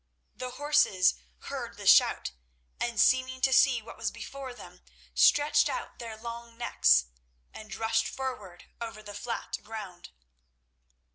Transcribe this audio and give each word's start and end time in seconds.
The 0.35 0.49
horses 0.57 1.13
heard 1.41 1.77
the 1.77 1.85
shout, 1.85 2.31
and 2.79 2.99
seeming 2.99 3.39
to 3.41 3.53
see 3.53 3.83
what 3.83 3.97
was 3.97 4.09
before 4.09 4.51
them, 4.51 4.81
stretched 5.13 5.69
out 5.69 5.99
their 5.99 6.17
long 6.17 6.57
necks 6.57 7.05
and 7.53 7.75
rushed 7.75 8.07
forward 8.07 8.65
over 8.81 9.03
the 9.03 9.13
flat 9.13 9.59
ground. 9.61 10.09